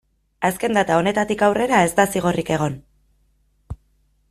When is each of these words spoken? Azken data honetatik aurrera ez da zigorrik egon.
Azken 0.47 0.77
data 0.79 0.95
honetatik 1.01 1.43
aurrera 1.49 1.83
ez 1.89 1.93
da 2.01 2.07
zigorrik 2.15 2.51
egon. 2.57 2.81